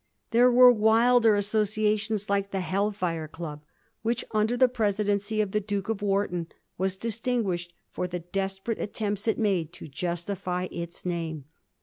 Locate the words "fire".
2.91-3.27